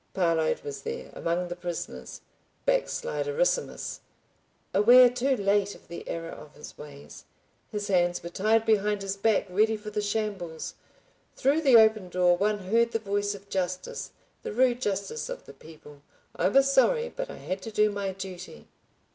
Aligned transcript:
Parload 0.15 0.61
was 0.63 0.81
there, 0.81 1.11
among 1.13 1.47
the 1.47 1.55
prisoners, 1.55 2.21
backsliderissimus, 2.65 3.99
aware 4.73 5.11
too 5.11 5.37
late 5.37 5.75
of 5.75 5.89
the 5.89 6.07
error 6.09 6.31
of 6.31 6.55
his 6.55 6.75
ways. 6.75 7.25
His 7.71 7.87
hands 7.87 8.23
were 8.23 8.29
tied 8.31 8.65
behind 8.65 9.03
his 9.03 9.15
back 9.15 9.45
ready 9.47 9.77
for 9.77 9.91
the 9.91 10.01
shambles; 10.01 10.73
through 11.35 11.61
the 11.61 11.75
open 11.77 12.09
door 12.09 12.35
one 12.35 12.57
heard 12.71 12.93
the 12.93 12.97
voice 12.97 13.35
of 13.35 13.47
justice, 13.47 14.09
the 14.41 14.51
rude 14.53 14.81
justice 14.81 15.29
of 15.29 15.45
the 15.45 15.53
people. 15.53 16.01
I 16.35 16.47
was 16.49 16.73
sorry, 16.73 17.13
but 17.15 17.29
I 17.29 17.37
had 17.37 17.61
to 17.61 17.71
do 17.71 17.91
my 17.91 18.11
duty. 18.11 18.69